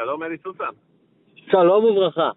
[0.00, 0.74] שלום אלי סוסן.
[1.36, 2.30] שלום וברכה.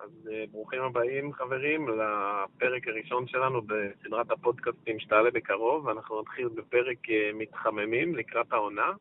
[0.00, 5.88] אז uh, ברוכים הבאים חברים לפרק הראשון שלנו בסדרת הפודקאסטים שתעלה בקרוב.
[5.88, 8.92] אנחנו נתחיל בפרק uh, מתחממים לקראת העונה.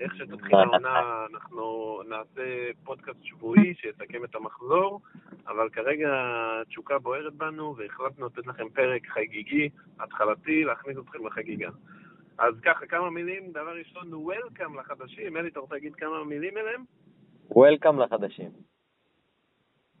[0.00, 5.00] איך שתתחיל העונה אנחנו נעשה פודקאסט שבועי שיסכם את המחזור,
[5.48, 6.08] אבל כרגע
[6.62, 9.68] התשוקה בוערת בנו והחלטנו לתת לכם פרק חגיגי,
[10.00, 11.70] התחלתי, להכניס אתכם לחגיגה.
[12.38, 13.52] אז ככה, כמה מילים.
[13.52, 15.36] דבר ראשון, Welcome לחדשים.
[15.36, 16.84] אלי, אתה רוצה להגיד כמה מילים אליהם?
[17.50, 18.50] Welcome לחדשים.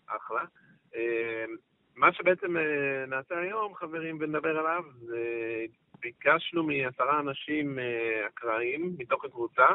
[0.06, 0.44] אחלה.
[0.94, 1.44] אה,
[1.96, 5.20] מה שבעצם אה, נעשה היום, חברים, ונדבר עליו, זה
[6.00, 9.66] ביקשנו מעשרה אנשים אה, אקראיים מתוך הקבוצה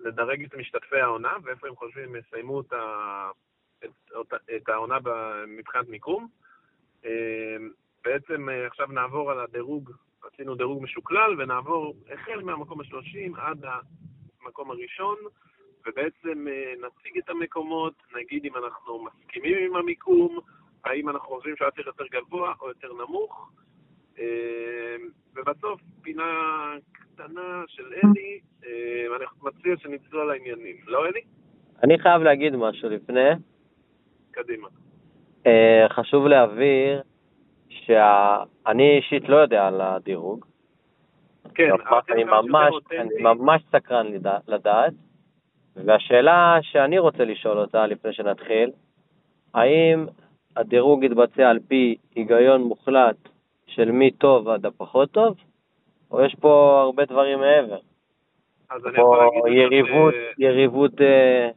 [0.00, 3.30] לדרג את משתתפי העונה ואיפה הם חושבים הם יסיימו את, ה...
[3.84, 4.98] את, את העונה
[5.46, 6.28] מבחינת מיקום.
[8.04, 9.90] בעצם עכשיו נעבור על הדירוג
[10.32, 13.64] עשינו דירוג משוקלל, ונעבור החל מהמקום השלושים עד
[14.42, 15.16] המקום הראשון,
[15.86, 20.38] ובעצם אה, נציג את המקומות, נגיד אם אנחנו מסכימים עם המיקום,
[20.84, 23.50] האם אנחנו חושבים שהיה צריך יותר גבוה או יותר נמוך,
[24.18, 24.96] אה,
[25.34, 30.76] ובסוף פינה קטנה של אלי, אה, אני מציע שנצלול לעניינים.
[30.86, 31.20] לא אלי?
[31.82, 33.30] אני חייב להגיד משהו לפני.
[34.30, 34.68] קדימה.
[35.88, 37.02] חשוב להבהיר
[37.86, 40.44] שאני אישית לא יודע על הדירוג.
[41.54, 41.70] כן,
[42.10, 44.06] אני ממש, אני ממש סקרן
[44.48, 44.92] לדעת,
[45.76, 48.70] והשאלה שאני רוצה לשאול אותה לפני שנתחיל,
[49.54, 50.06] האם
[50.56, 53.16] הדירוג יתבצע על פי היגיון מוחלט
[53.66, 55.36] של מי טוב עד הפחות טוב,
[56.10, 57.78] או יש פה הרבה דברים מעבר?
[58.70, 61.48] אז אני יכול להגיד יריבות, יריבות אה,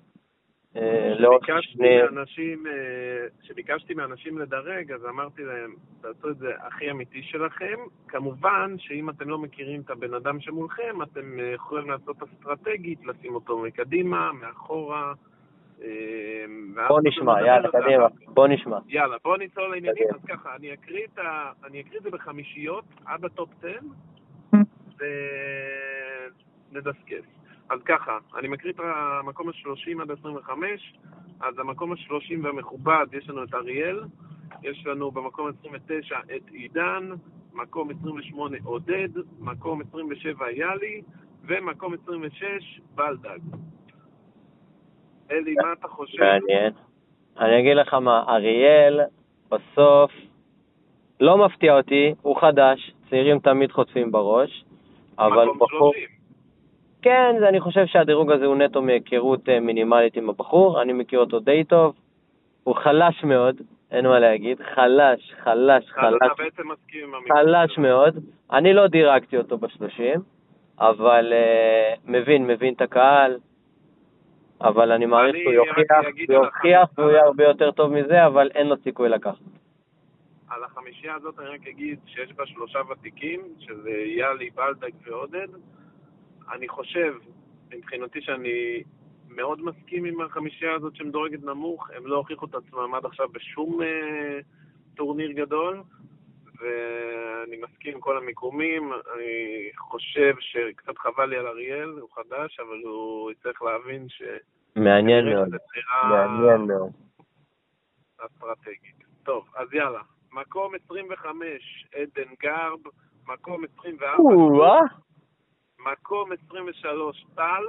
[0.78, 7.24] אה, שביקשתי מאנשים, אה, שביקשתי מאנשים לדרג, אז אמרתי להם, תעשו את זה הכי אמיתי
[7.24, 7.76] שלכם.
[8.08, 13.36] כמובן שאם אתם לא מכירים את הבן אדם שמולכם, אתם אה, יכולים לעשות אסטרטגית, לשים
[13.36, 15.14] אותו מקדימה, מאחורה.
[16.88, 18.78] בוא נשמע, יאללה, קדימה, בוא נשמע.
[18.88, 20.08] יאללה, בוא נצלול לעניינים.
[20.16, 21.06] אז ככה, אני אקריא
[21.98, 23.70] את זה בחמישיות עד ה top 10,
[26.72, 27.39] ונדסקס.
[27.70, 30.52] אז ככה, אני מקריא את המקום ה-30 עד ה-25,
[31.42, 34.04] אז המקום ה-30 והמכובד, יש לנו את אריאל,
[34.64, 37.10] יש לנו במקום 29 את עידן,
[37.54, 39.10] מקום 28 עודד,
[39.40, 41.02] מקום 27 יאלי,
[41.44, 43.40] ומקום 26 בלדג.
[45.32, 46.24] אלי, מה אתה חושב?
[46.24, 46.74] מעניין.
[47.40, 49.00] אני אגיד לך מה, אריאל,
[49.50, 50.12] בסוף,
[51.20, 54.66] לא מפתיע אותי, הוא חדש, צעירים תמיד חוטפים בראש,
[55.18, 55.94] אבל בחור...
[55.94, 56.19] 30.
[57.02, 61.40] כן, אני חושב שהדירוג הזה הוא נטו מהיכרות אה, מינימלית עם הבחור, אני מכיר אותו
[61.40, 61.96] די טוב,
[62.64, 63.62] הוא חלש מאוד,
[63.92, 66.32] אין מה להגיד, חלש, חלש, חלש,
[66.66, 68.20] מסכים עם חלש מאוד.
[68.52, 70.20] אני לא דירגתי אותו בשלושים,
[70.80, 73.38] אבל uh, מבין, מבין את הקהל,
[74.62, 78.68] אבל אני מעריך שהוא יוכיח, הוא יוכיח והוא יהיה הרבה יותר טוב מזה, אבל אין
[78.68, 79.42] לו סיכוי לקחת.
[80.50, 85.48] על החמישייה הזאת אני רק אגיד שיש בה שלושה ותיקים, שזה יאלי, בלדק ועודד.
[86.52, 87.14] אני חושב,
[87.70, 88.84] מבחינתי, שאני
[89.30, 93.82] מאוד מסכים עם החמישייה הזאת שמדורגת נמוך, הם לא הוכיחו את עצמם עד עכשיו בשום
[93.82, 94.40] אה,
[94.96, 95.84] טורניר גדול,
[96.60, 98.94] ואני מסכים עם כל המיקומים.
[98.94, 104.22] אני חושב שקצת חבל לי על אריאל, הוא חדש, אבל הוא יצטרך להבין ש...
[104.76, 105.50] מעניין מאוד.
[106.10, 106.92] מעניין מאוד.
[108.18, 109.04] אסטרטגית.
[109.24, 110.02] טוב, אז יאללה.
[110.34, 112.80] מקום 25, עדן גרב,
[113.28, 114.82] מקום 24,
[115.86, 117.64] מקום 23 טל,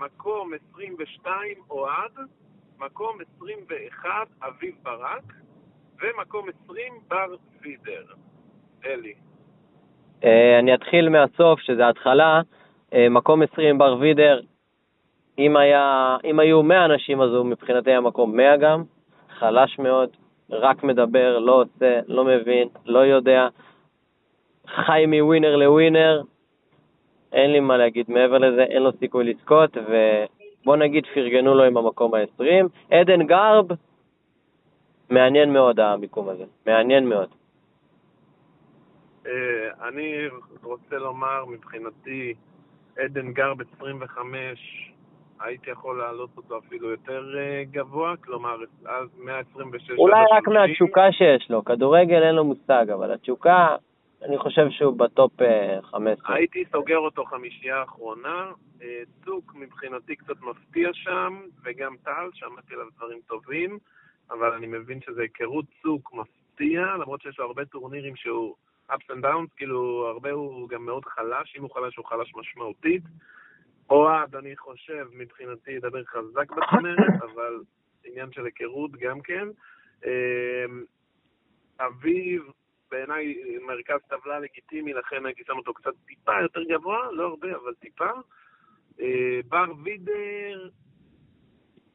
[0.00, 2.10] מקום 22 אוהד,
[2.78, 4.08] מקום 21
[4.42, 5.32] אביב ברק,
[6.02, 8.04] ומקום 20 בר וידר.
[8.86, 9.14] אלי.
[10.24, 12.40] אה, אני אתחיל מהסוף, שזה ההתחלה.
[12.92, 14.40] אה, מקום 20 בר וידר,
[15.38, 18.82] אם, היה, אם היו 100 אנשים אז הוא מבחינתי היה מקום 100 גם,
[19.38, 20.08] חלש מאוד,
[20.50, 23.48] רק מדבר, לא עושה, לא מבין, לא יודע,
[24.66, 26.22] חי מווינר לווינר,
[27.32, 31.76] אין לי מה להגיד מעבר לזה, אין לו סיכוי לזכות, ובוא נגיד פרגנו לו עם
[31.76, 32.66] המקום ה-20.
[32.90, 33.66] עדן גרב,
[35.10, 37.28] מעניין מאוד המיקום הזה, מעניין מאוד.
[39.26, 40.28] אה, אני
[40.62, 42.34] רוצה לומר, מבחינתי,
[42.98, 44.92] עדן גרב 25,
[45.40, 48.56] הייתי יכול להעלות אותו אפילו יותר אה, גבוה, כלומר,
[48.86, 53.76] אז 126 אולי רק מהתשוקה שיש לו, כדורגל אין לו מושג, אבל התשוקה,
[54.24, 55.32] אני חושב שהוא בטופ
[55.82, 56.30] 15.
[56.30, 58.52] אה, הייתי סוגר אותו חמישייה האחרונה.
[58.82, 63.78] אה, צוק מבחינתי קצת מפתיע שם, וגם טל, שמעתי עליו דברים טובים,
[64.30, 68.54] אבל אני מבין שזה היכרות צוק מפתיע, למרות שיש לו הרבה טורנירים שהוא
[68.90, 73.02] ups and downs, כאילו הרבה הוא גם מאוד חלש, אם הוא חלש הוא חלש משמעותית.
[73.90, 77.60] אוהד, אני חושב, מבחינתי ידבר חזק בצמרת, אבל
[78.04, 79.48] עניין של היכרות גם כן.
[80.04, 80.84] אמ,
[81.80, 82.42] אביב,
[82.92, 83.34] בעיניי
[83.66, 88.10] מרכז טבלה לגיטימי, לכן הייתי שם אותו קצת טיפה יותר גבוה, לא הרבה, אבל טיפה.
[89.00, 90.68] אה, בר וידר,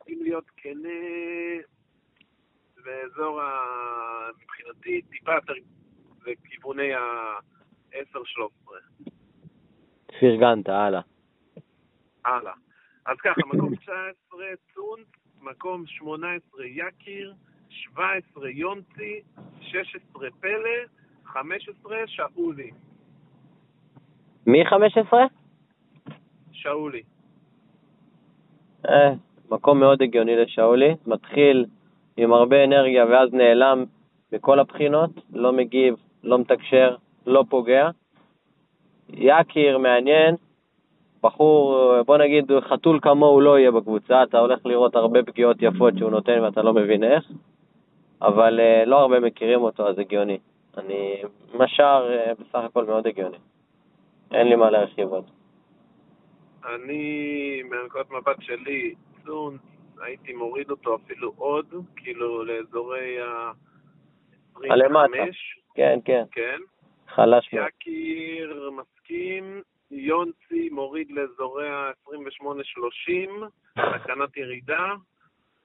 [0.10, 0.90] אם להיות כנה,
[2.84, 3.60] באזור ה...
[4.42, 5.54] מבחינתי טיפה יותר
[6.26, 8.74] לכיווני ה-10-13.
[10.20, 11.02] פרגנת, הלאה.
[12.26, 12.54] הלאה.
[13.06, 14.14] אז ככה, מקום 19
[14.74, 15.08] צונט,
[15.42, 17.34] מקום 18 יקיר,
[17.70, 19.22] 17 יונצי,
[19.68, 20.70] 16 פלא,
[21.26, 22.72] 15 שאולי.
[24.48, 25.26] מי 15?
[26.52, 27.02] שאולי.
[28.90, 29.14] אה,
[29.52, 30.96] מקום מאוד הגיוני לשאולי.
[31.08, 31.66] מתחיל
[32.18, 33.86] עם הרבה אנרגיה ואז נעלם
[34.32, 37.90] מכל הבחינות, לא מגיב, לא מתקשר, לא פוגע.
[39.10, 40.36] יקיר, מעניין,
[41.24, 46.12] בחור, בוא נגיד, חתול כמוהו לא יהיה בקבוצה, אתה הולך לראות הרבה פגיעות יפות שהוא
[46.12, 47.32] נותן ואתה לא מבין איך,
[48.22, 50.38] אבל אה, לא הרבה מכירים אותו, אז הגיוני.
[50.78, 51.22] אני,
[51.54, 53.38] משאר אה, בסך הכל מאוד הגיוני.
[54.32, 55.26] אין לי מה להרחיב עוד.
[56.66, 59.62] אני, מנקודת מבט שלי, צונץ,
[60.02, 61.66] הייתי מוריד אותו אפילו עוד,
[61.96, 64.60] כאילו לאזורי ה-25.
[64.70, 65.24] הלמטה.
[65.76, 66.24] כן, כן.
[66.32, 66.58] כן.
[67.08, 67.68] חלש מאוד.
[67.68, 69.62] יקיר מסכים,
[69.92, 73.32] יונצי מוריד לאזורי ה-28-30,
[73.76, 74.94] סכנת ירידה.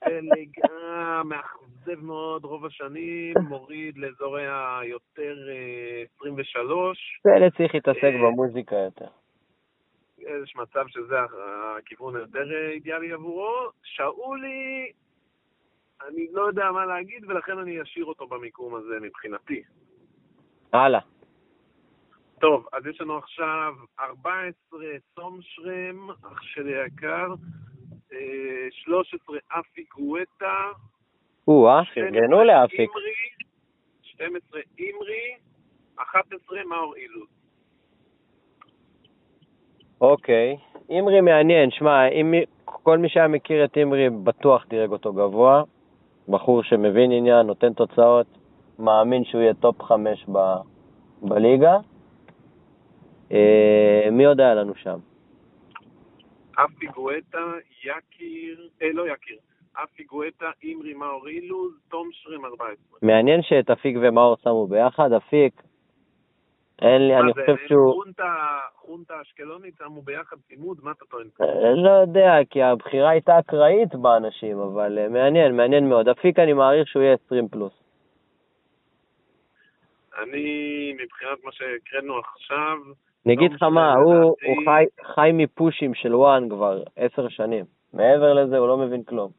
[0.07, 4.47] אה, מאכזב מאוד רוב השנים, מוריד לאזורי
[4.81, 7.21] היותר אה, 23.
[7.23, 9.09] פלד צריך להתעסק אה, במוזיקה יותר.
[10.19, 11.15] יש מצב שזה
[11.79, 13.71] הכיוון היותר אידיאלי עבורו.
[13.83, 14.93] שאולי,
[16.09, 19.63] אני לא יודע מה להגיד, ולכן אני אשאיר אותו במיקום הזה מבחינתי.
[20.73, 21.01] הלאה.
[22.41, 24.81] טוב, אז יש לנו עכשיו 14
[25.15, 27.35] תום שרם, אח שלי היקר,
[28.13, 29.85] אה, 13 אפי
[31.49, 32.81] או-אה, 12 פרגנו לאפיק.
[32.81, 33.13] אימרי,
[34.03, 35.35] 12 אימרי,
[35.97, 37.29] 11 מאור אילוז.
[40.01, 40.57] אוקיי.
[40.91, 42.03] אימרי מעניין, שמע,
[42.65, 45.63] כל מי שהיה מכיר את אימרי בטוח דירג אותו גבוה.
[46.29, 48.27] בחור שמבין עניין, נותן תוצאות,
[48.79, 50.39] מאמין שהוא יהיה top חמש ב,
[51.23, 51.77] בליגה.
[53.33, 54.99] אה, מי עוד היה לנו שם?
[56.53, 57.53] אפי גואטה,
[57.85, 59.39] יקיר, אה, לא יקיר,
[59.75, 62.77] אפי גואטה, אימרי מאור אילוז, תום שרם 14.
[63.03, 65.13] מעניין שאת אפיק ומאור שמו ביחד.
[65.13, 65.63] אפיק,
[66.83, 67.93] אין לי, אני חושב שהוא...
[68.05, 68.35] חונטה,
[68.77, 71.27] חונטה אשקלונית שמו ביחד צימוד, מה אתה טוען?
[71.41, 76.09] אה, לא יודע, כי הבחירה הייתה אקראית באנשים, אבל אה, מעניין, מעניין מאוד.
[76.09, 77.73] אפיק אני מעריך שהוא יהיה 20 פלוס.
[80.23, 80.47] אני,
[81.03, 82.77] מבחינת מה שהקראנו עכשיו,
[83.27, 84.85] אני אגיד לך לא מה, הוא, לדעתי- הוא חי,
[85.15, 87.65] חי מפושים של וואן כבר עשר שנים.
[87.95, 89.31] מעבר לזה הוא לא מבין כלום.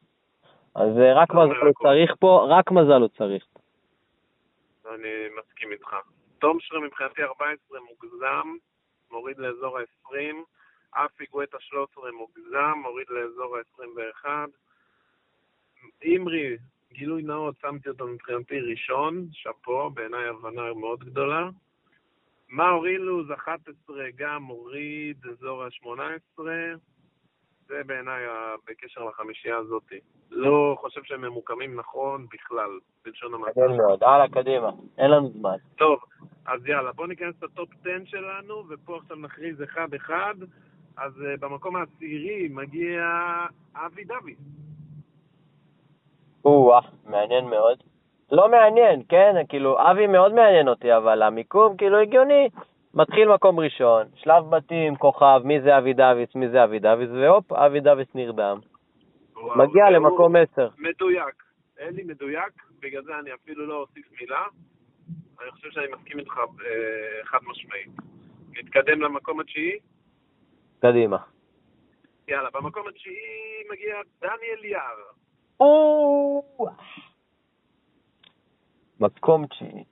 [0.76, 1.84] אז אה, רק לא מזל אומר הוא הכל.
[1.88, 3.46] צריך פה, רק מזל הוא צריך.
[4.96, 5.96] אני מסכים איתך.
[6.40, 8.48] תום שרם מבחינתי 14 מוגזם,
[9.12, 10.16] מוריד לאזור ה-20,
[10.92, 14.26] אפי גואטה 13 מוגזם, מוריד לאזור ה-21.
[16.02, 16.58] אימרי,
[16.94, 21.50] גילוי נאות, שמתי אותו מבחינתי ראשון, שאפו, בעיניי הבנה מאוד גדולה.
[22.50, 26.40] מאור אילוז 11 גם מוריד אזור ה-18,
[27.68, 28.24] זה בעיניי
[28.68, 29.94] בקשר לחמישייה הזאת.
[30.32, 32.70] לא חושב שהם ממוקמים נכון בכלל,
[33.06, 33.60] בלשון המעטה.
[33.60, 34.04] מעניין מאוד.
[34.04, 34.70] הלאה, קדימה.
[34.98, 35.56] אין לנו זמן.
[35.76, 36.00] טוב,
[36.46, 40.36] אז יאללה, בואו ניכנס לטופ 10 שלנו, ופה עכשיו נכריז אחד-אחד.
[40.98, 43.02] אז uh, במקום העשירי מגיע
[43.76, 44.38] אבי דוד.
[46.46, 47.78] או-אה, מעניין מאוד.
[48.32, 49.36] לא מעניין, כן?
[49.50, 52.50] כאילו, אבי מאוד מעניין אותי, אבל המיקום כאילו הגיוני.
[52.94, 57.54] מתחיל מקום ראשון, שלב בתים, כוכב, מי זה אבי דוויס, מי זה אבי דוויס, והופ,
[57.54, 58.60] אבי דוויס נרדם.
[59.36, 60.70] וואו, מגיע למקום 10.
[60.78, 61.44] מדויק.
[61.80, 64.44] אלי מדויק, בגלל זה אני אפילו לא אוסיף מילה.
[65.42, 67.90] אני חושב שאני מסכים איתך אה, חד משמעית.
[68.52, 69.80] נתקדם למקום התשיעי.
[70.80, 71.18] קדימה.
[72.28, 74.98] יאללה, במקום התשיעי מגיע דניאל יער.
[75.60, 76.44] או!
[79.00, 79.84] מקום תשיעי.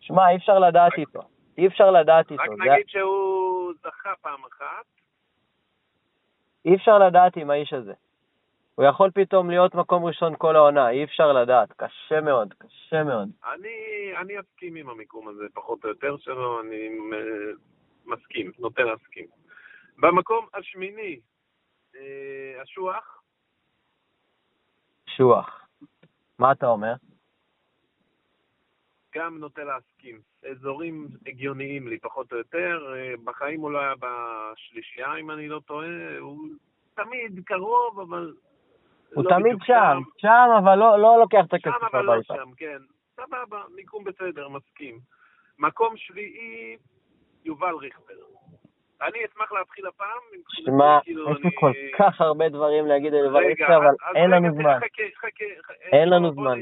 [0.00, 1.20] שמע, אי אפשר לדעת איתו.
[1.60, 2.42] אי אפשר לדעת איתו.
[2.42, 4.84] רק זה- נגיד שהוא זכה פעם אחת.
[6.64, 7.92] אי אפשר לדעת עם האיש הזה.
[8.74, 11.72] הוא יכול פתאום להיות מקום ראשון כל העונה, אי אפשר לדעת.
[11.76, 13.28] קשה מאוד, קשה מאוד.
[13.54, 13.68] אני,
[14.20, 17.52] אני אסכים עם המיקום הזה, פחות או יותר שלו, אני אה,
[18.04, 19.26] מסכים, נוטה להסכים.
[19.98, 21.20] במקום השמיני,
[21.96, 22.00] אה,
[22.62, 23.22] השוח,
[25.06, 25.66] שוח.
[26.38, 26.92] מה אתה אומר?
[29.14, 30.20] גם נוטה להסכים.
[30.50, 32.94] אזורים הגיוניים לי, פחות או יותר.
[32.94, 36.18] אה, בחיים הוא לא היה בשלישייה, אם אני לא טועה.
[36.18, 36.38] הוא
[36.94, 38.32] תמיד קרוב, אבל...
[39.14, 42.12] הוא לא תמיד בדיוק שם, שם, אבל לא לא לוקח את שם, הכסף אבל לא
[42.14, 42.34] הביתה.
[42.34, 42.78] שם, כן.
[43.16, 44.98] סבבה, מיקום בסדר, מסכים.
[45.58, 46.76] מקום שביעי,
[47.44, 48.14] יובל ריכטר.
[49.02, 50.20] אני אשמח להתחיל הפעם.
[50.48, 54.54] שמע, כאילו, יש לי כל כך הרבה דברים להגיד על יובל ריכטר, אבל אין לנו
[54.54, 54.78] זמן.
[55.92, 56.60] אין לנו זמן.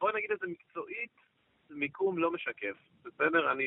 [0.00, 1.23] בוא נגיד את זה מקצועית,
[1.74, 3.52] מיקום לא משקף, בסדר?
[3.52, 3.64] אני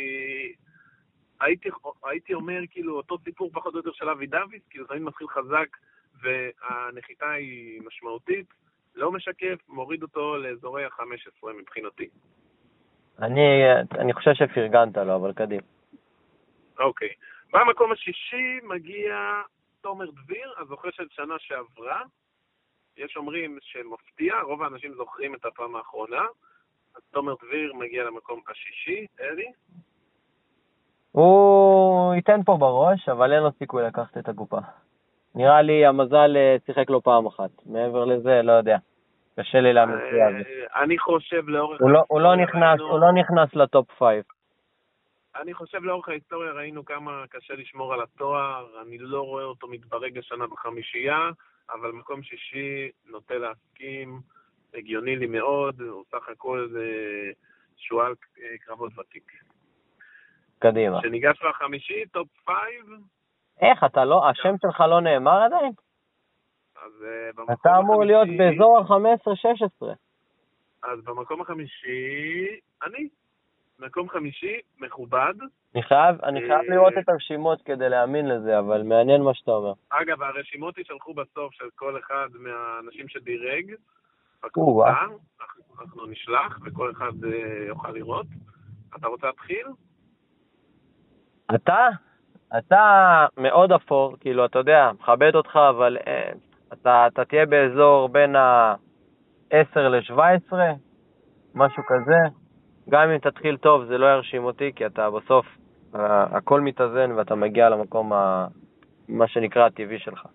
[1.39, 1.69] הייתי,
[2.03, 5.77] הייתי אומר, כאילו, אותו סיפור פחות או יותר של אבי דוויס, כאילו, תמיד מתחיל חזק
[6.21, 8.53] והנחיתה היא משמעותית,
[8.95, 12.09] לא משקף, מוריד אותו לאזורי ה-15 מבחינתי.
[13.19, 15.61] אני אני חושב שפרגנת לו, אבל קדימה.
[16.79, 17.09] אוקיי.
[17.53, 19.41] במקום השישי מגיע
[19.81, 22.01] תומר דביר, הזוכה של שנה שעברה.
[22.97, 26.21] יש אומרים שמפתיע, רוב האנשים זוכרים את הפעם האחרונה.
[26.96, 29.51] אז תומר דביר מגיע למקום השישי, אלי.
[31.12, 34.58] הוא ייתן פה בראש, אבל אין לו סיכוי לקחת את הקופה.
[35.36, 37.50] נראה לי המזל אה, שיחק לו פעם אחת.
[37.65, 38.77] מעבר לזה, לא יודע.
[39.39, 40.46] קשה לי להאמין שהוא יעביר.
[40.48, 41.82] אה, אני חושב לאורך...
[41.82, 44.24] הוא לא- הוא לא נכנס, הוא לא נכנס ל top five.
[45.41, 50.17] אני חושב לאורך ההיסטוריה ראינו כמה קשה לשמור על התואר, אני לא רואה אותו מתברג
[50.17, 51.29] השנה בחמישייה,
[51.74, 54.20] אבל מקום שישי נוטה להסכים,
[54.77, 57.31] הגיוני לי מאוד, הוא סך הכל אה,
[57.77, 59.31] שועל אה, קרבות ותיק.
[60.60, 61.00] קדימה.
[61.00, 62.86] כשניגש לחמישי, top five,
[63.62, 65.72] איך, אתה לא, השם שלך לא נאמר עדיין?
[66.86, 69.86] אז אה, במקום אתה אמור להיות החמישי- באזור ה-15-16.
[70.84, 72.46] אז במקום החמישי,
[72.86, 73.07] אני.
[73.79, 75.34] מקום חמישי, מכובד.
[75.75, 79.74] אני חייב, אני חייב לראות את הרשימות כדי להאמין לזה, אבל מעניין מה שאתה אומר.
[79.89, 83.74] אגב, הרשימות יישלחו בסוף של כל אחד מהאנשים שדירג
[84.44, 84.91] או-אה.
[84.91, 85.06] בקבוצה.
[85.82, 88.25] אנחנו- נשלח וכל אחד אה, יוכל לראות.
[89.00, 89.65] אתה רוצה להתחיל?
[91.56, 91.88] אתה,
[92.58, 92.82] אתה
[93.38, 96.32] מאוד אפור, כאילו, אתה יודע, מכבד אותך, אבל אה,
[96.74, 100.53] אתה, אתה תהיה באזור בין ה-10 ל-17,
[101.56, 102.17] משהו כזה.
[102.89, 105.46] גם אם תתחיל טוב, זה לא ירשים אותי, כי אתה בסוף,
[105.96, 108.48] אה, הכל מתאזן ואתה מגיע למקום, ה,
[109.08, 110.25] מה שנקרא, הטבעי שלך.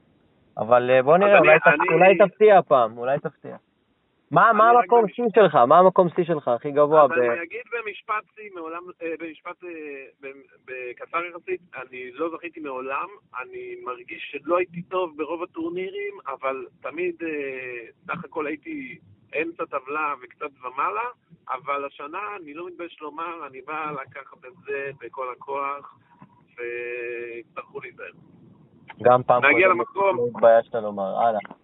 [0.58, 3.56] אבל אה, בוא נראה, אני- אולי, תפ- אני- אולי תפתיע הפעם, אולי תפתיע.
[4.32, 5.54] מה, המקום שיא שלך?
[5.54, 7.04] מה המקום שיא שלך הכי גבוה?
[7.04, 7.12] אז ב...
[7.12, 10.30] אני אגיד במשפט שיא, מעולם, אה, במשפט, אה,
[10.64, 13.08] בקצר יחסית, אני לא זכיתי מעולם,
[13.42, 18.98] אני מרגיש שלא הייתי טוב ברוב הטורנירים, אבל תמיד אה, סך הכל הייתי
[19.42, 21.08] אמצע טבלה וקצת ומעלה,
[21.50, 25.98] אבל השנה, אני לא מתבייש לומר, אני בא לקחת את זה בכל הכוח,
[26.58, 28.12] ויצטרכו להיזהר.
[29.02, 30.16] גם פעם למקום.
[30.16, 31.61] לא התביישת לומר, הלאה.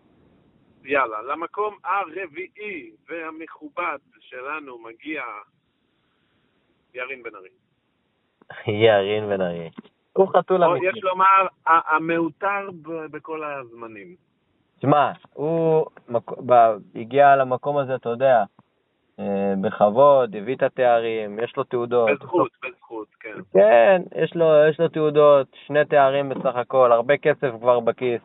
[0.89, 5.23] יאללה, למקום הרביעי והמכובד שלנו מגיע
[6.95, 7.49] ירין בן ארי.
[8.67, 9.71] ירין בן ארי.
[10.13, 10.87] הוא חתול אמיתי.
[10.87, 12.69] יש לומר, המעוטר
[13.11, 14.15] בכל הזמנים.
[14.81, 18.45] שמע, הוא מק- ב- הגיע למקום הזה, אתה יודע,
[19.19, 22.11] אה, בכבוד, הביא את התארים, יש לו תעודות.
[22.11, 23.35] בזכות, בזכות, כן.
[23.53, 28.23] כן, יש לו, יש לו תעודות, שני תארים בסך הכל, הרבה כסף כבר בכיס.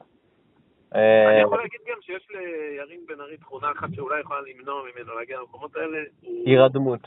[0.96, 5.16] אה, אני יכול להגיד גם שיש לירין בן ארי תכונה אחת שאולי יכולה למנוע ממנו
[5.16, 5.98] להגיע למקומות האלה.
[6.46, 7.02] הירדמות,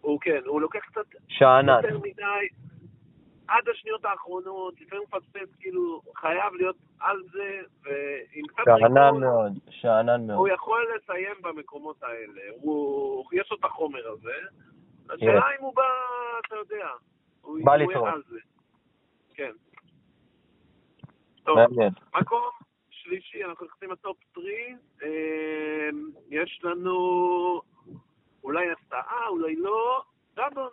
[0.00, 1.80] הוא כן, הוא לוקח קצת שאנן.
[1.84, 2.48] יותר מדי
[3.48, 9.52] עד השניות האחרונות, לפעמים הוא מפספס, כאילו, חייב להיות על זה, ועם קצת שאנן מאוד,
[9.70, 10.38] שאנן מאוד.
[10.38, 12.42] הוא יכול לסיים במקומות האלה.
[12.60, 14.36] הוא, יש לו את החומר הזה.
[15.10, 15.82] השאלה אם הוא בא,
[16.46, 16.88] אתה יודע,
[17.42, 18.08] הוא בא לתרום.
[19.34, 19.52] כן.
[21.44, 21.58] טוב.
[22.20, 22.55] מקום
[23.06, 24.44] שלישי, אנחנו נכנסים לטופ 3.
[26.30, 27.60] יש לנו
[28.44, 30.02] אולי הפתעה, אולי לא.
[30.36, 30.68] דדון,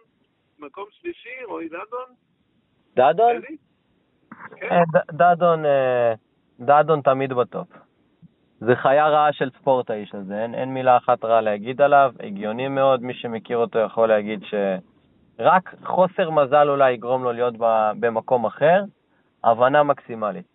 [0.60, 2.10] מקום שלישי, רועי דדון.
[2.96, 3.30] דדון?
[3.30, 3.58] אלי?
[4.56, 4.68] כן.
[4.72, 6.14] אה, ד- דדון, אה,
[6.60, 7.68] דדון תמיד בטופ.
[8.60, 12.68] זה חיה רעה של ספורט האיש הזה, אין, אין מילה אחת רעה להגיד עליו, הגיוני
[12.68, 17.54] מאוד, מי שמכיר אותו יכול להגיד שרק חוסר מזל אולי יגרום לו להיות
[18.00, 18.84] במקום אחר,
[19.44, 20.53] הבנה מקסימלית.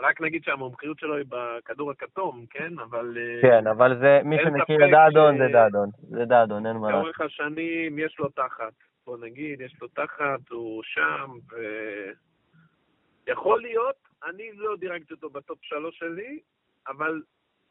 [0.00, 2.78] רק נגיד שהמומחיות שלו היא בכדור הכתום, כן?
[2.78, 3.18] אבל...
[3.18, 6.86] אה, כן, אבל זה, מי שמכיר את דדון ש- זה דדון, זה דדון, אין מה
[6.90, 7.02] לעשות.
[7.02, 8.72] לאורך השנים יש לו תחת.
[9.06, 11.56] בוא נגיד, יש לו תחת, הוא שם, ו...
[13.28, 13.96] יכול להיות,
[14.28, 16.40] אני לא דירגתי אותו בטופ שלוש שלי,
[16.88, 17.22] אבל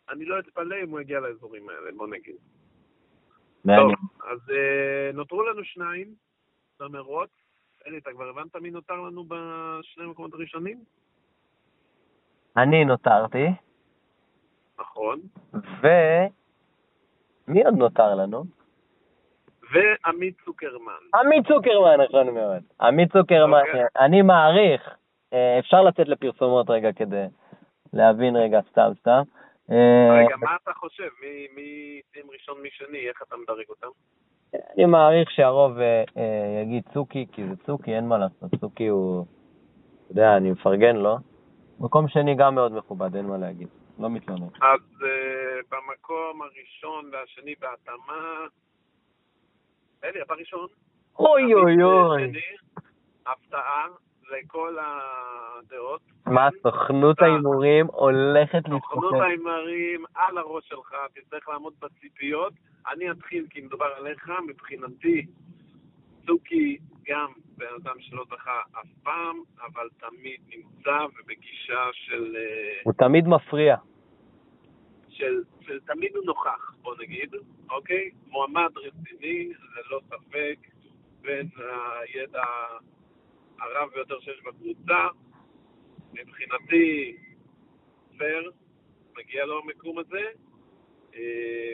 [0.09, 2.35] אני לא אתפלא אם הוא יגיע לאזורים האלה, בוא נגיד.
[3.65, 3.87] מעניין.
[3.89, 6.07] טוב, אז אה, נותרו לנו שניים
[6.79, 7.29] במרוץ.
[7.87, 10.83] אלי, אתה כבר הבנת מי נותר לנו בשני המקומות הראשונים?
[12.57, 13.47] אני נותרתי,
[14.79, 15.19] נכון.
[15.53, 15.87] ו...
[17.47, 18.43] מי עוד נותר לנו?
[19.73, 20.93] ועמית צוקרמן.
[21.15, 22.63] עמית צוקרמן, נכון מאוד.
[22.81, 23.85] עמית צוקרמן, אוקיי.
[23.99, 24.95] אני מעריך,
[25.33, 27.25] אה, אפשר לצאת לפרסומות רגע כדי
[27.93, 29.21] להבין רגע, סתם סתם.
[29.71, 31.09] אה, רגע, מה אתה חושב?
[31.21, 32.01] מי- מי
[32.33, 33.07] ראשון, מי שני?
[33.07, 33.87] איך אתה מדרג אותם?
[34.77, 36.03] אני מעריך שהרוב אה,
[36.63, 38.55] יגיד צוקי, כי זה צוקי, אין מה לעשות.
[38.59, 39.25] צוקי הוא,
[40.03, 41.17] אתה יודע, אני מפרגן לו.
[41.79, 43.67] מקום שני גם מאוד מכובד, אין מה להגיד.
[43.99, 44.47] לא מתלונן.
[44.61, 45.05] אז uh,
[45.71, 48.45] במקום הראשון והשני בהתאמה,
[50.03, 50.67] אלי, אתה ראשון.
[51.19, 52.31] אוי אוי אוי.
[53.27, 53.87] הפתעה
[54.31, 56.01] לכל הדעות.
[56.25, 59.21] מה, סוכנות ההימורים הולכת סוכנות להתפוצץ.
[59.21, 62.53] ההימורים על הראש שלך, תצטרך לעמוד בציפיות.
[62.91, 65.25] אני אתחיל כי מדובר עליך, מבחינתי,
[66.25, 72.93] צוקי גם בן אדם שלא זכה אף פעם, אבל תמיד נמצא ובגישה של, אה, הוא
[72.93, 73.75] תמיד מפריע.
[75.09, 77.35] של, של תמיד הוא נוכח, בוא נגיד,
[77.69, 78.09] אוקיי?
[78.27, 80.57] מועמד רציני, ללא ספק,
[81.21, 82.43] בין הידע
[83.59, 85.07] הרב ביותר שיש בקבוצה.
[86.13, 87.17] מבחינתי,
[88.17, 88.51] פייר,
[89.17, 90.25] מגיע לו המקום הזה.
[91.15, 91.73] אה,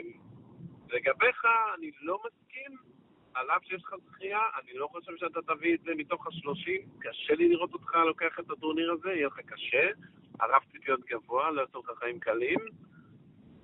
[0.89, 1.45] לגביך,
[1.77, 2.94] אני לא מסכים,
[3.35, 6.81] על אף שיש לך זכייה, אני לא חושב שאתה תביא את זה מתוך השלושים.
[6.99, 9.89] קשה לי לראות אותך לוקח את הטורניר הזה, יהיה לך קשה.
[10.39, 12.59] הרף ציפיות גבוה, לא יעשו לך חיים קלים.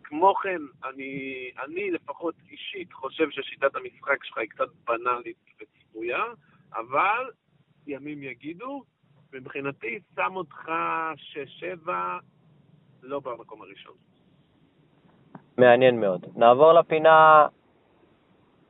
[0.03, 6.23] כמו כן, אני, אני לפחות אישית חושב ששיטת המשחק שלך היא קצת בנאלית וצפויה,
[6.75, 7.31] אבל
[7.87, 8.83] ימים יגידו,
[9.33, 10.71] מבחינתי שם אותך
[11.15, 12.17] שש-שבע
[13.01, 13.95] לא במקום הראשון.
[15.57, 16.25] מעניין מאוד.
[16.35, 17.47] נעבור לפינה,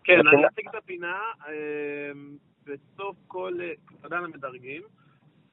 [0.03, 1.19] כן, אני אציג את הפינה.
[1.47, 3.53] אמ, בסוף כל...
[4.01, 4.81] תודה למדרגים.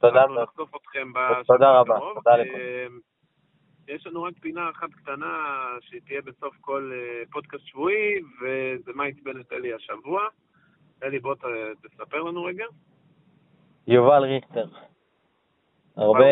[0.00, 0.48] תודה אנחנו מאוד.
[0.48, 2.14] נחשוף אתכם תודה בשבוע רבה, הקרוב.
[2.14, 2.52] תודה לכם.
[2.54, 2.98] אמ,
[3.88, 9.40] יש לנו רק פינה אחת קטנה שתהיה בסוף כל אה, פודקאסט שבועי, וזה מה עצבן
[9.40, 10.22] את אלי השבוע.
[11.02, 11.34] אלי, בוא
[11.82, 12.64] תספר לנו רגע.
[13.86, 14.66] יובל ריכטר.
[15.98, 16.24] הרבה?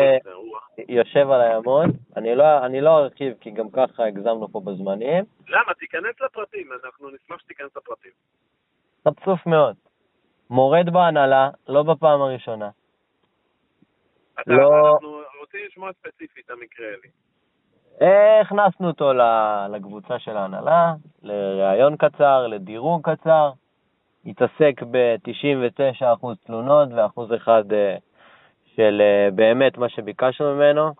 [0.89, 1.89] יושב על הימון.
[2.17, 5.23] אני לא, אני לא ארחיב, כי גם ככה הגזמנו פה בזמנים.
[5.49, 5.73] למה?
[5.79, 8.11] תיכנס לפרטים, אנחנו נשמח שתיכנס לפרטים.
[9.07, 9.75] חצוף מאוד.
[10.49, 12.69] מורד בהנהלה, לא בפעם הראשונה.
[14.33, 14.91] אתה- לא.
[14.93, 17.09] אנחנו רוצים לשמוע ספציפית את המקרה, אלי.
[18.41, 19.11] הכנסנו אותו
[19.69, 23.51] לקבוצה של ההנהלה, לראיון קצר, לדירוג קצר.
[24.25, 27.95] התעסק ב-99% תלונות ואחוז אחד אה,
[28.77, 30.93] של אה, באמת מה שביקשנו ממנו.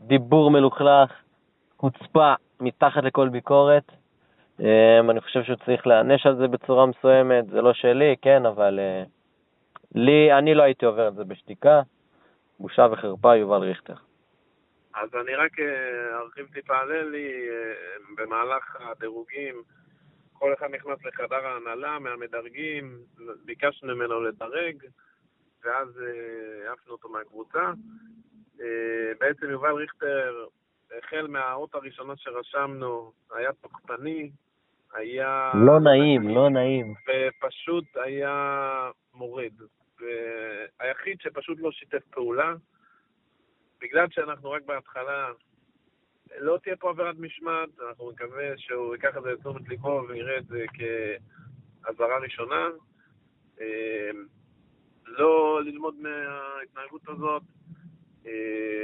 [0.00, 1.10] דיבור מלוכלך,
[1.78, 3.92] חוצפה מתחת לכל ביקורת.
[4.60, 8.78] אה, אני חושב שהוא צריך להיענש על זה בצורה מסוימת, זה לא שלי, כן, אבל
[8.78, 9.02] אה,
[9.94, 11.82] לי, אני לא הייתי עובר את זה בשתיקה.
[12.60, 13.94] בושה וחרפה, יובל ריכטר.
[14.94, 15.52] אז אני רק
[16.14, 17.48] ארחיב טיפה על אלי,
[18.16, 19.62] במהלך הדירוגים,
[20.32, 22.98] כל אחד נכנס לחדר ההנהלה מהמדרגים,
[23.44, 24.76] ביקשנו ממנו לדרג,
[25.64, 27.72] ואז אה, העפנו אותו מהקבוצה.
[28.60, 30.46] אה, בעצם יובל ריכטר,
[30.98, 34.30] החל מהאות הראשונה שרשמנו, היה תוקפני,
[34.92, 35.52] היה...
[35.66, 36.94] לא נעים, לא נעים.
[37.08, 39.52] ופשוט היה מורד.
[40.00, 42.54] והיחיד שפשוט לא שיתף פעולה,
[43.80, 45.28] בגלל שאנחנו רק בהתחלה,
[46.38, 50.46] לא תהיה פה עבירת משמעת, אנחנו נקווה שהוא ייקח את זה לתשומת ליבו ויראה את
[50.46, 52.68] זה כאזהרה ראשונה.
[55.14, 57.42] אה, לא ללמוד מההתנהגות הזאת.
[58.26, 58.32] אה,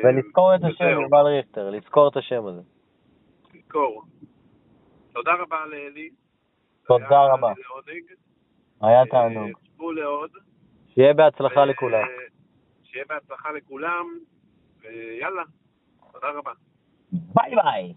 [0.05, 2.61] ולזכור את השם יובל ריכטר, לזכור את השם הזה.
[3.55, 4.03] לזכור.
[5.12, 6.11] תודה רבה לאלי.
[6.87, 7.53] תודה רבה.
[8.81, 9.59] היה אה, תענוג.
[9.75, 10.31] צפו לעוד.
[10.95, 12.07] שיהיה בהצלחה ו- לכולם.
[12.85, 14.07] שיהיה בהצלחה לכולם,
[14.81, 15.43] ויאללה,
[16.12, 16.53] תודה רבה.
[17.12, 17.95] ביי ביי.